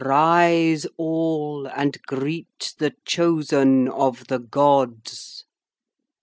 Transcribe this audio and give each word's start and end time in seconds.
'Rise, 0.03 0.87
all, 0.97 1.67
and 1.67 2.01
greet 2.07 2.73
the 2.79 2.91
Chosen 3.05 3.87
of 3.87 4.25
the 4.29 4.39
Gods.' 4.39 5.45